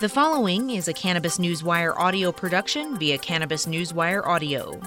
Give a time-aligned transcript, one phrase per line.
[0.00, 4.80] The following is a Cannabis Newswire audio production via Cannabis Newswire Audio.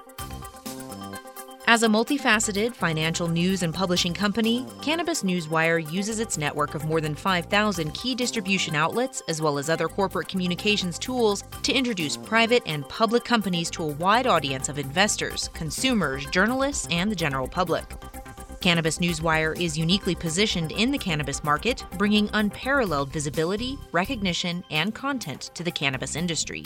[1.67, 7.01] As a multifaceted financial news and publishing company, Cannabis Newswire uses its network of more
[7.01, 12.63] than 5,000 key distribution outlets, as well as other corporate communications tools, to introduce private
[12.65, 17.83] and public companies to a wide audience of investors, consumers, journalists, and the general public.
[18.61, 25.49] Cannabis Newswire is uniquely positioned in the cannabis market, bringing unparalleled visibility, recognition, and content
[25.55, 26.63] to the cannabis industry.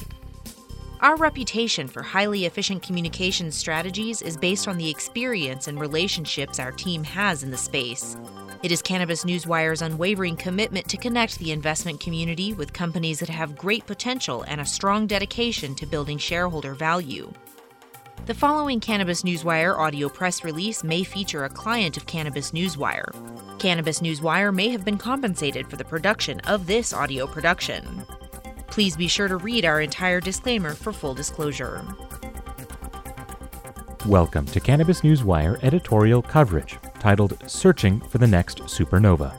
[0.99, 6.73] Our reputation for highly efficient communication strategies is based on the experience and relationships our
[6.73, 8.17] team has in the space.
[8.61, 13.57] It is Cannabis Newswire's unwavering commitment to connect the investment community with companies that have
[13.57, 17.31] great potential and a strong dedication to building shareholder value.
[18.25, 23.13] The following Cannabis Newswire audio press release may feature a client of Cannabis Newswire.
[23.59, 28.03] Cannabis Newswire may have been compensated for the production of this audio production.
[28.65, 31.85] Please be sure to read our entire disclaimer for full disclosure.
[34.07, 39.37] Welcome to Cannabis Newswire editorial coverage titled Searching for the Next Supernova.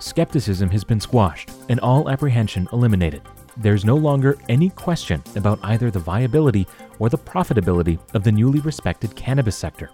[0.00, 3.22] Skepticism has been squashed and all apprehension eliminated.
[3.56, 6.66] There's no longer any question about either the viability
[6.98, 9.90] or the profitability of the newly respected cannabis sector.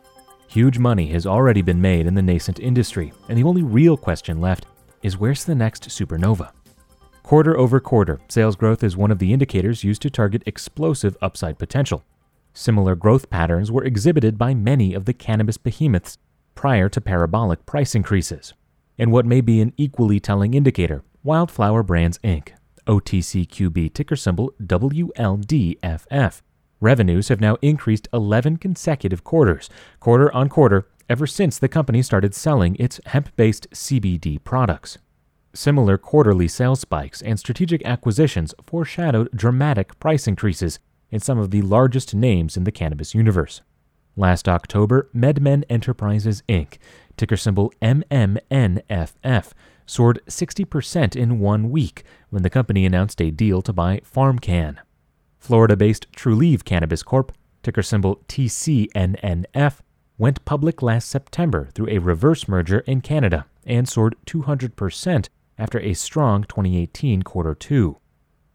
[0.49, 4.41] Huge money has already been made in the nascent industry, and the only real question
[4.41, 4.67] left
[5.03, 6.53] is where's the next supernova?
[7.23, 11.59] Quarter over quarter, sales growth is one of the indicators used to target explosive upside
[11.59, 12.05] potential.
[12.53, 16.19] Similar growth patterns were exhibited by many of the cannabis behemoths
[16.55, 18.55] prior to parabolic price increases.
[18.99, 22.51] And what may be an equally telling indicator, Wildflower Brands Inc.,
[22.87, 26.43] OTCQB ticker symbol WLDFF.
[26.81, 32.35] Revenues have now increased 11 consecutive quarters, quarter on quarter, ever since the company started
[32.35, 34.99] selling its hemp based CBD products.
[35.55, 40.79] Similar quarterly sales spikes and strategic acquisitions foreshadowed dramatic price increases
[41.11, 43.63] in some of the largest names in the cannabis universe.
[44.17, 46.79] Last October, MedMen Enterprises Inc.,
[47.17, 49.53] ticker symbol MMNFF,
[49.87, 54.79] soared 60% in one week when the company announced a deal to buy PharmCann.
[55.39, 57.33] Florida based Trulieve Cannabis Corp.,
[57.63, 59.79] ticker symbol TCNNF,
[60.19, 65.95] went public last September through a reverse merger in Canada and soared 200% after a
[65.95, 67.99] strong 2018 quarter two.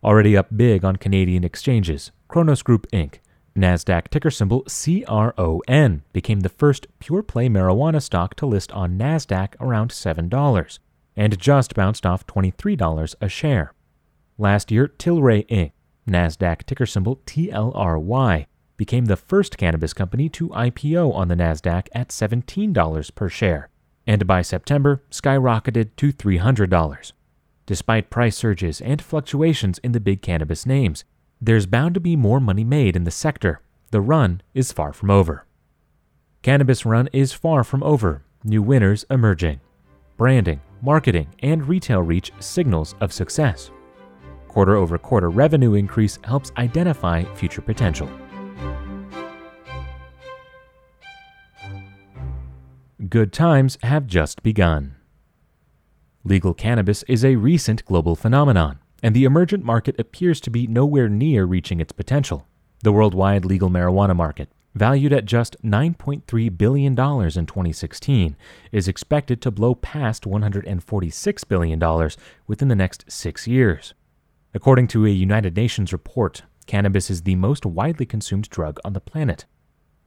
[0.04, 3.20] Already up big on Canadian exchanges, Cronos Group Inc.,
[3.56, 9.56] NASDAQ ticker symbol CRON, became the first pure play marijuana stock to list on NASDAQ
[9.60, 10.80] around $7
[11.16, 13.74] and just bounced off $23 a share.
[14.38, 15.72] Last year, Tilray Inc.,
[16.08, 22.10] NASDAQ ticker symbol TLRY, became the first cannabis company to IPO on the NASDAQ at
[22.10, 23.70] $17 per share,
[24.08, 27.12] and by September skyrocketed to $300.
[27.68, 31.04] Despite price surges and fluctuations in the big cannabis names,
[31.40, 33.62] there's bound to be more money made in the sector.
[33.92, 35.46] The run is far from over.
[36.42, 39.60] Cannabis run is far from over, new winners emerging.
[40.18, 43.72] Branding, marketing, and retail reach signals of success.
[44.48, 48.10] Quarter over quarter revenue increase helps identify future potential.
[53.10, 54.96] Good times have just begun.
[56.24, 61.10] Legal cannabis is a recent global phenomenon, and the emergent market appears to be nowhere
[61.10, 62.48] near reaching its potential.
[62.84, 68.36] The worldwide legal marijuana market, valued at just $9.3 billion in 2016,
[68.72, 72.10] is expected to blow past $146 billion
[72.48, 73.94] within the next six years.
[74.54, 79.02] According to a United Nations report, cannabis is the most widely consumed drug on the
[79.02, 79.46] planet,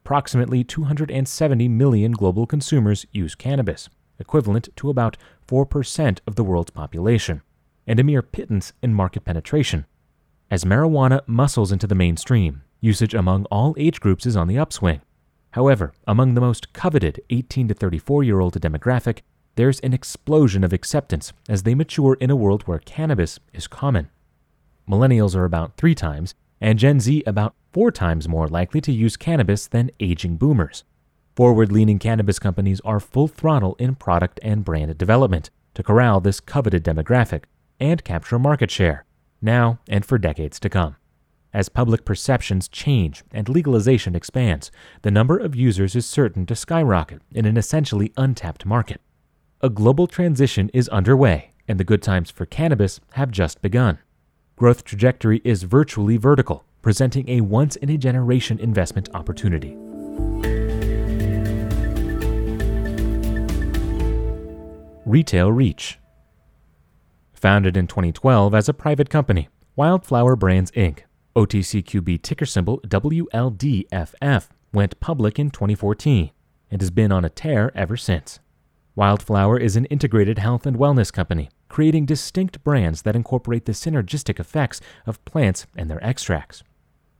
[0.04, 3.88] approximately 270 million global consumers use cannabis,
[4.18, 5.16] equivalent to about
[5.48, 7.42] 4% of the world's population,
[7.86, 9.86] and a mere pittance in market penetration.
[10.50, 15.00] As marijuana muscles into the mainstream, usage among all age groups is on the upswing.
[15.52, 19.20] However, among the most coveted 18 to 34 year old demographic,
[19.56, 24.10] there's an explosion of acceptance as they mature in a world where cannabis is common.
[24.88, 29.16] Millennials are about three times, and Gen Z about four times more likely to use
[29.16, 30.84] cannabis than aging boomers.
[31.36, 36.40] Forward leaning cannabis companies are full throttle in product and brand development to corral this
[36.40, 37.44] coveted demographic
[37.80, 39.04] and capture market share,
[39.40, 40.96] now and for decades to come.
[41.54, 44.72] As public perceptions change and legalization expands,
[45.02, 49.00] the number of users is certain to skyrocket in an essentially untapped market.
[49.60, 54.00] A global transition is underway, and the good times for cannabis have just begun.
[54.56, 59.76] Growth trajectory is virtually vertical, presenting a once in a generation investment opportunity.
[65.06, 66.00] Retail reach.
[67.32, 71.04] Founded in 2012 as a private company, Wildflower Brands Inc.,
[71.36, 76.30] OTCQB ticker symbol WLDFF, went public in 2014
[76.70, 78.38] and has been on a tear ever since.
[78.94, 84.38] Wildflower is an integrated health and wellness company, creating distinct brands that incorporate the synergistic
[84.38, 86.62] effects of plants and their extracts.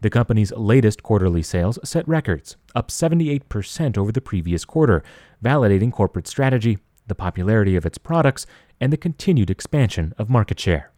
[0.00, 5.02] The company's latest quarterly sales set records, up 78% over the previous quarter,
[5.43, 6.78] validating corporate strategy,
[7.08, 8.46] the popularity of its products,
[8.81, 10.94] and the continued expansion of market share.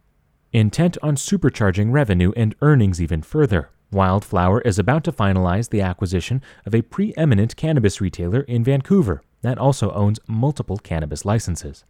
[0.52, 6.40] Intent on supercharging revenue and earnings even further, Wildflower is about to finalize the acquisition
[6.64, 11.84] of a preeminent cannabis retailer in Vancouver that also owns multiple cannabis licenses.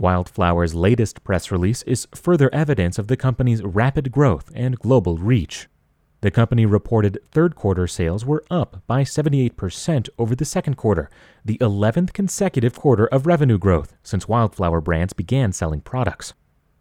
[0.00, 5.68] Wildflower's latest press release is further evidence of the company's rapid growth and global reach.
[6.22, 11.10] The company reported third quarter sales were up by 78% over the second quarter,
[11.44, 16.34] the 11th consecutive quarter of revenue growth since Wildflower Brands began selling products.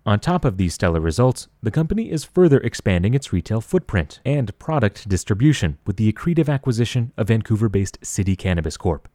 [0.05, 4.57] On top of these stellar results, the company is further expanding its retail footprint and
[4.57, 9.09] product distribution with the accretive acquisition of Vancouver based City Cannabis Corp.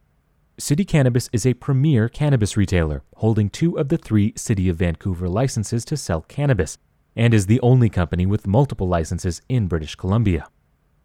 [0.57, 5.27] City Cannabis is a premier cannabis retailer, holding two of the three City of Vancouver
[5.27, 6.77] licenses to sell cannabis,
[7.15, 10.47] and is the only company with multiple licenses in British Columbia.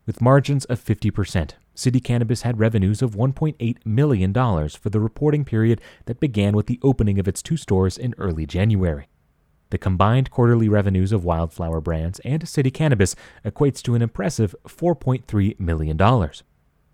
[0.06, 5.80] With margins of 50%, City Cannabis had revenues of $1.8 million for the reporting period
[6.04, 9.08] that began with the opening of its two stores in early January.
[9.70, 13.14] The combined quarterly revenues of Wildflower Brands and City Cannabis
[13.44, 15.98] equates to an impressive $4.3 million.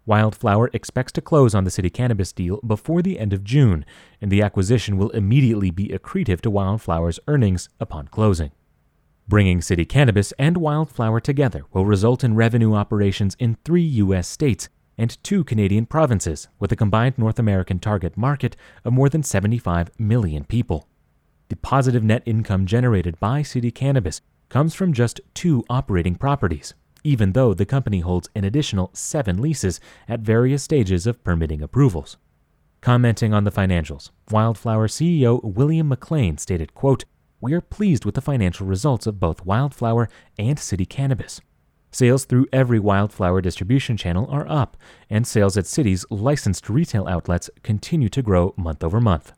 [0.04, 3.84] Wildflower expects to close on the City Cannabis deal before the end of June,
[4.20, 8.52] and the acquisition will immediately be accretive to Wildflower's earnings upon closing.
[9.26, 14.28] Bringing City Cannabis and Wildflower together will result in revenue operations in three U.S.
[14.28, 19.22] states and two Canadian provinces, with a combined North American target market of more than
[19.22, 20.86] 75 million people.
[21.48, 27.32] The positive net income generated by City Cannabis comes from just two operating properties, even
[27.32, 32.16] though the company holds an additional seven leases at various stages of permitting approvals.
[32.80, 37.04] Commenting on the financials, Wildflower CEO William McLean stated, quote,
[37.40, 40.08] we are pleased with the financial results of both Wildflower
[40.38, 41.40] and City Cannabis.
[41.92, 44.76] Sales through every Wildflower distribution channel are up,
[45.08, 49.32] and sales at City's licensed retail outlets continue to grow month over month.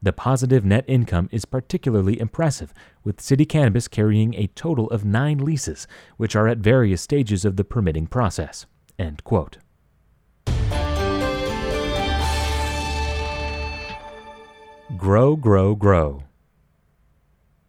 [0.00, 2.72] The positive net income is particularly impressive,
[3.02, 5.86] with City Cannabis carrying a total of nine leases,
[6.16, 8.66] which are at various stages of the permitting process.
[8.98, 9.58] End quote.
[14.96, 16.22] Grow, grow, grow.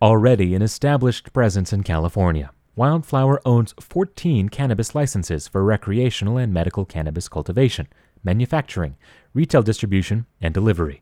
[0.01, 6.85] Already an established presence in California, Wildflower owns 14 cannabis licenses for recreational and medical
[6.85, 7.89] cannabis cultivation,
[8.23, 8.95] manufacturing,
[9.33, 11.01] retail distribution, and delivery.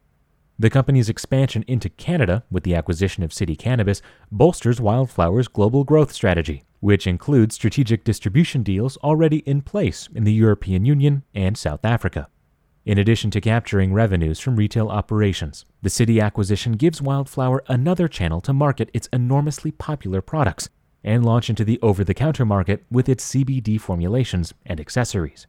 [0.60, 4.02] The company's expansion into Canada with the acquisition of City Cannabis
[4.32, 10.34] bolsters Wildflower's global growth strategy, which includes strategic distribution deals already in place in the
[10.34, 12.28] European Union and South Africa.
[12.86, 18.42] In addition to capturing revenues from retail operations, the city acquisition gives Wildflower another channel
[18.42, 20.70] to market its enormously popular products
[21.04, 25.46] and launch into the over the counter market with its CBD formulations and accessories.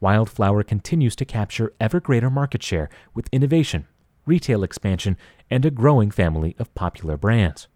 [0.00, 3.86] Wildflower continues to capture ever greater market share with innovation,
[4.30, 5.18] retail expansion,
[5.50, 7.68] and a growing family of popular brands.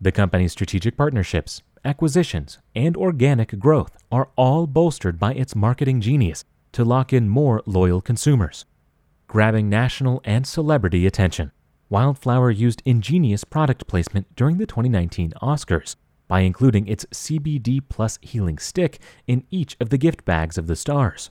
[0.00, 6.44] The company's strategic partnerships, acquisitions, and organic growth are all bolstered by its marketing genius
[6.72, 8.64] to lock in more loyal consumers.
[9.26, 11.50] Grabbing national and celebrity attention,
[11.90, 15.96] Wildflower used ingenious product placement during the 2019 Oscars
[16.28, 20.76] by including its CBD Plus healing stick in each of the gift bags of the
[20.76, 21.30] stars.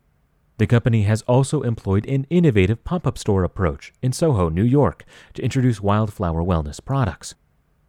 [0.57, 5.05] The company has also employed an innovative pop up store approach in Soho, New York,
[5.35, 7.35] to introduce Wildflower wellness products.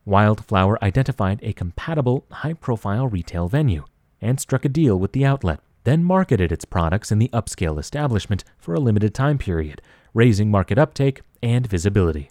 [0.05, 3.85] Wildflower identified a compatible, high profile retail venue
[4.21, 8.45] and struck a deal with the outlet then marketed its products in the upscale establishment
[8.59, 9.81] for a limited time period,
[10.13, 12.31] raising market uptake and visibility.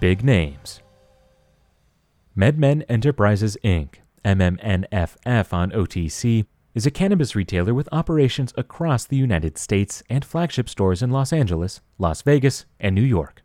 [0.00, 0.80] Big names
[2.38, 9.58] MedMen Enterprises Inc., MMNFF on OTC, is a cannabis retailer with operations across the United
[9.58, 13.42] States and flagship stores in Los Angeles, Las Vegas, and New York.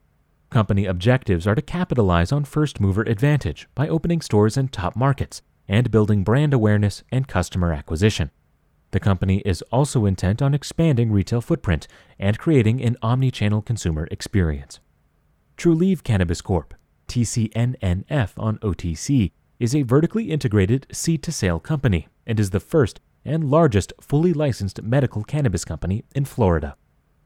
[0.51, 5.41] Company objectives are to capitalize on first mover advantage by opening stores in top markets
[5.67, 8.29] and building brand awareness and customer acquisition.
[8.91, 11.87] The company is also intent on expanding retail footprint
[12.19, 14.79] and creating an omni-channel consumer experience.
[15.57, 16.75] Trulieve Cannabis Corp.,
[17.13, 22.99] TCNNF on OTC, is a vertically integrated seed to sale company and is the first
[23.23, 26.75] and largest fully licensed medical cannabis company in Florida.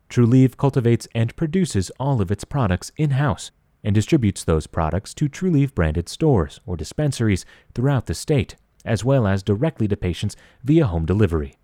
[0.10, 3.52] Trulieve cultivates and produces all of its products in house
[3.82, 9.26] and distributes those products to Trulieve branded stores or dispensaries throughout the state, as well
[9.26, 11.58] as directly to patients via home delivery.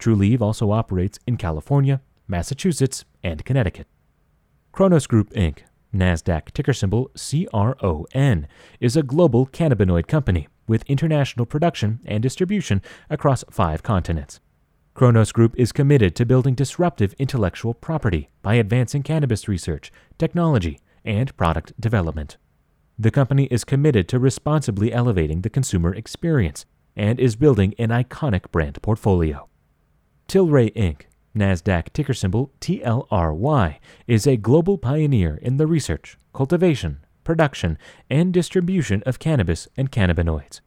[0.00, 3.86] Trulieve also operates in California, Massachusetts, and Connecticut.
[4.72, 5.60] Cronos Group Inc.,
[5.94, 8.46] NASDAQ ticker symbol CRON,
[8.80, 14.40] is a global cannabinoid company with international production and distribution across five continents.
[14.94, 21.34] Cronos Group is committed to building disruptive intellectual property by advancing cannabis research, technology, and
[21.36, 22.36] product development.
[22.98, 26.66] The company is committed to responsibly elevating the consumer experience
[26.96, 29.48] and is building an iconic brand portfolio.
[30.26, 31.02] Tilray Inc.,
[31.38, 37.78] NASDAQ ticker symbol TLRY, is a global pioneer in the research, cultivation, production,
[38.10, 40.60] and distribution of cannabis and cannabinoids.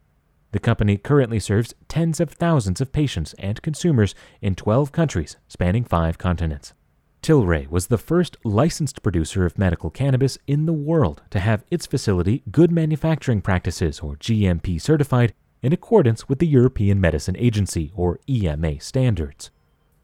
[0.52, 5.84] The company currently serves tens of thousands of patients and consumers in 12 countries spanning
[5.84, 6.74] five continents.
[7.22, 11.86] Tilray was the first licensed producer of medical cannabis in the world to have its
[11.86, 18.20] facility Good Manufacturing Practices or GMP certified in accordance with the European Medicine Agency or
[18.28, 19.52] EMA standards.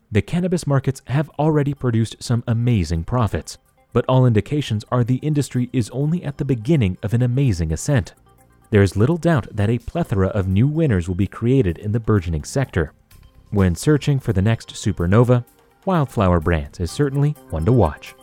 [0.10, 3.58] The cannabis markets have already produced some amazing profits,
[3.92, 8.14] but all indications are the industry is only at the beginning of an amazing ascent.
[8.70, 12.00] There is little doubt that a plethora of new winners will be created in the
[12.00, 12.94] burgeoning sector.
[13.50, 15.44] When searching for the next supernova,
[15.86, 18.16] Wildflower Brands is certainly one to watch.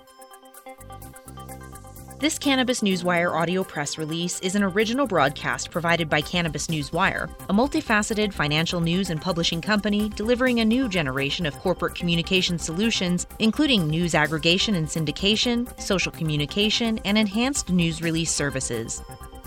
[2.21, 7.53] This Cannabis Newswire audio press release is an original broadcast provided by Cannabis Newswire, a
[7.53, 13.89] multifaceted financial news and publishing company delivering a new generation of corporate communication solutions, including
[13.89, 19.03] news aggregation and syndication, social communication, and enhanced news release services.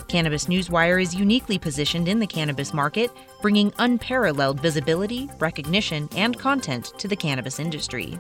[0.10, 6.94] Cannabis Newswire is uniquely positioned in the cannabis market, bringing unparalleled visibility, recognition, and content
[6.98, 8.20] to the cannabis industry.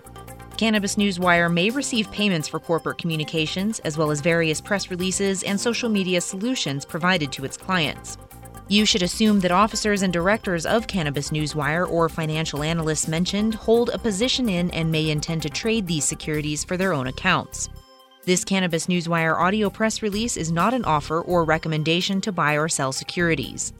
[0.57, 5.59] Cannabis Newswire may receive payments for corporate communications, as well as various press releases and
[5.59, 8.17] social media solutions provided to its clients.
[8.67, 13.91] You should assume that officers and directors of Cannabis Newswire or financial analysts mentioned hold
[13.91, 17.69] a position in and may intend to trade these securities for their own accounts.
[18.25, 22.67] This Cannabis Newswire audio press release is not an offer or recommendation to buy or
[22.67, 23.73] sell securities.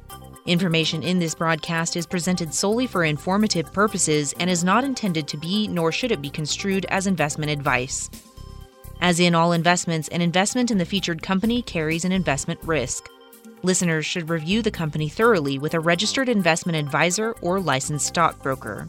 [0.47, 5.35] Information in this broadcast is presented solely for informative purposes and is not intended to
[5.35, 8.09] be, nor should it be construed as investment advice.
[9.01, 13.09] As in all investments, an investment in the featured company carries an investment risk.
[13.61, 18.87] Listeners should review the company thoroughly with a registered investment advisor or licensed stockbroker.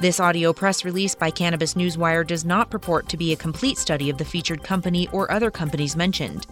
[0.00, 4.10] This audio press release by Cannabis Newswire does not purport to be a complete study
[4.10, 6.46] of the featured company or other companies mentioned.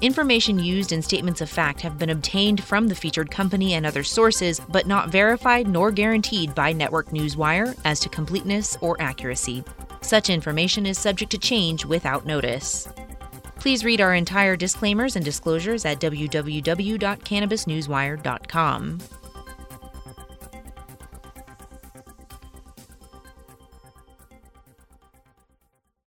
[0.00, 4.02] Information used in statements of fact have been obtained from the featured company and other
[4.02, 9.64] sources, but not verified nor guaranteed by Network Newswire as to completeness or accuracy.
[10.02, 12.88] Such information is subject to change without notice.
[13.56, 18.98] Please read our entire disclaimers and disclosures at www.cannabisnewswire.com.